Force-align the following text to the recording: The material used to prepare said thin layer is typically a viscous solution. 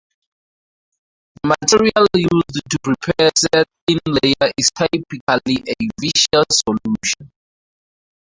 The 1.43 1.49
material 1.49 2.07
used 2.15 2.61
to 2.71 2.77
prepare 2.81 3.29
said 3.37 3.67
thin 3.85 3.99
layer 4.09 4.51
is 4.57 4.71
typically 4.75 5.63
a 5.71 5.87
viscous 6.01 6.59
solution. 6.67 7.31